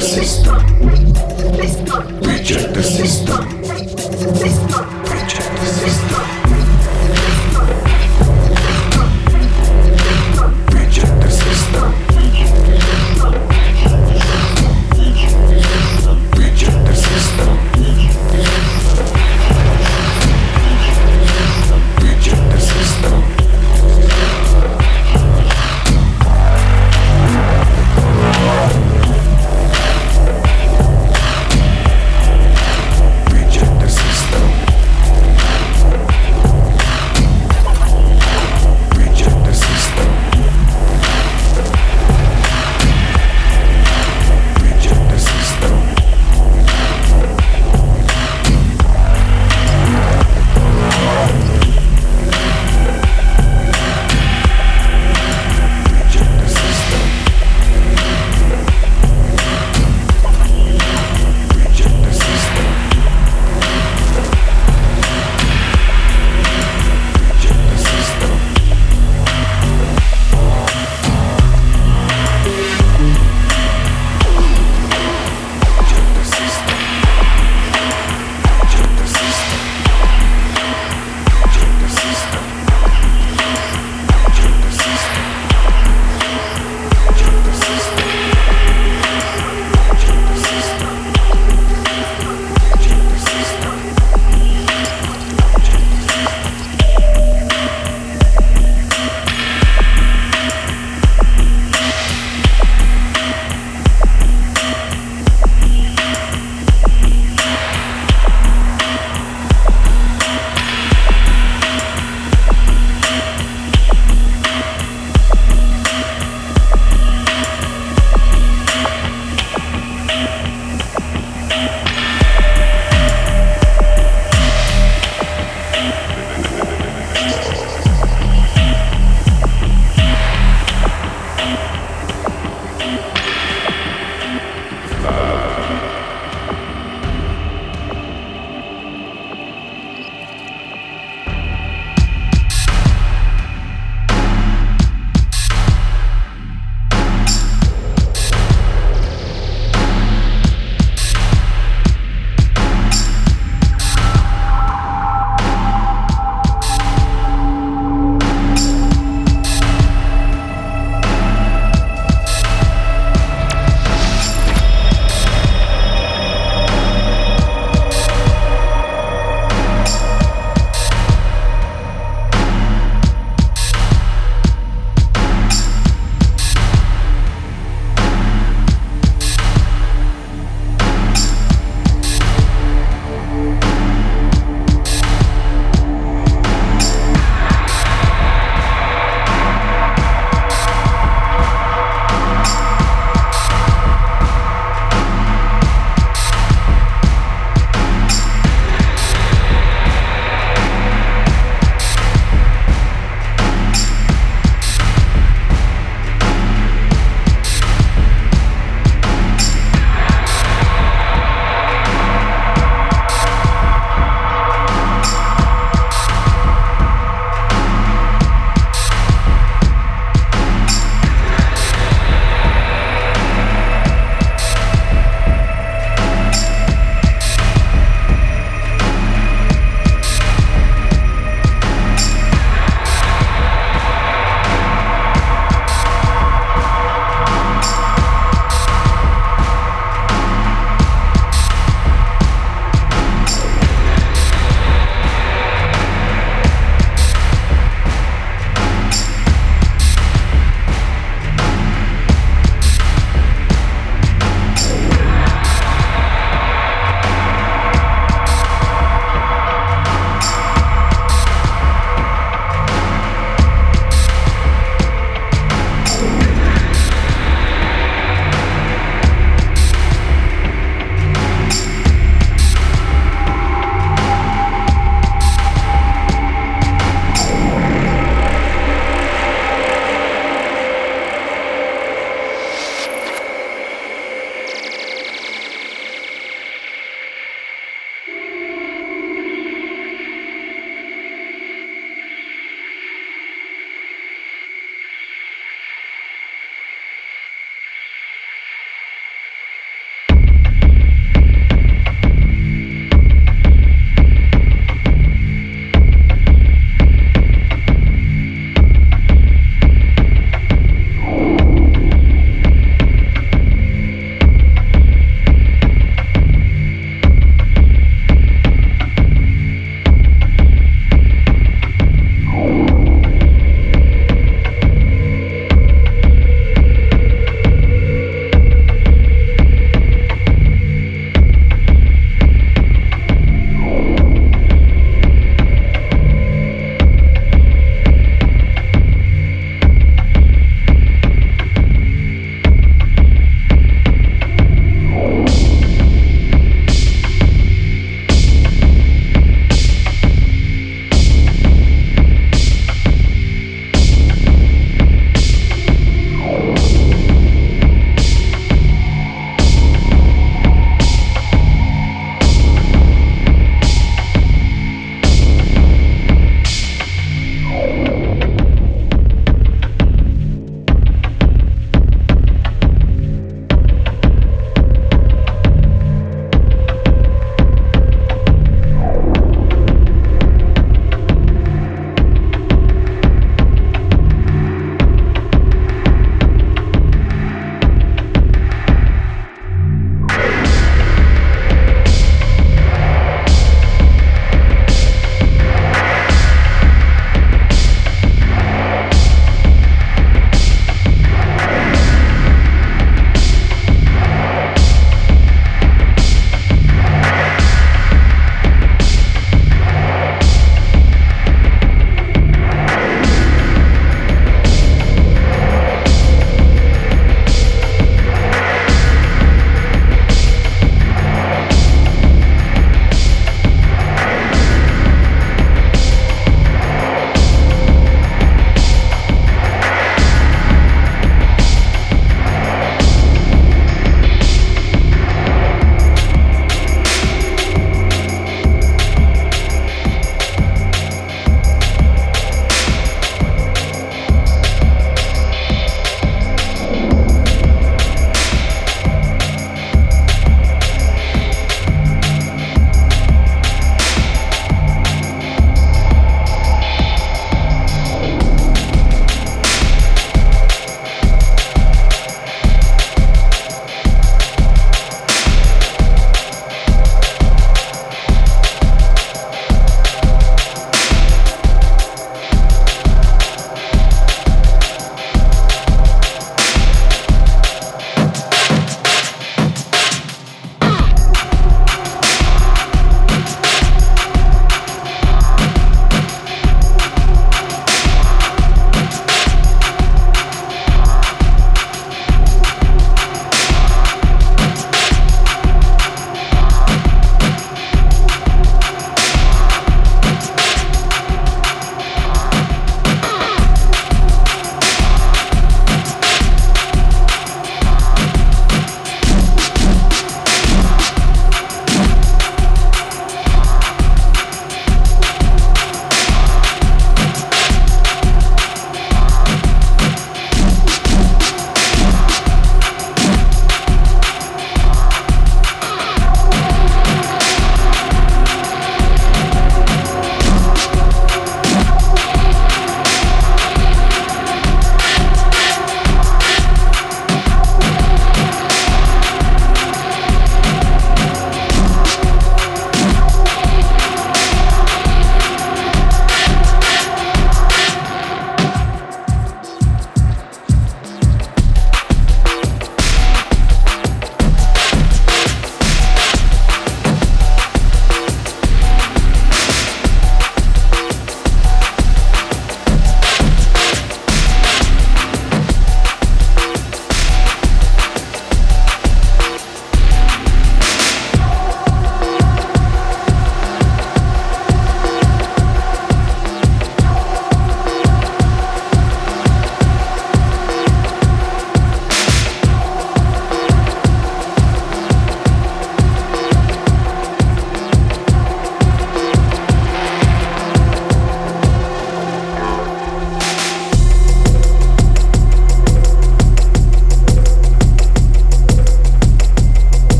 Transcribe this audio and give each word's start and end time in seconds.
System 0.00 0.54
Reject. 2.22 2.67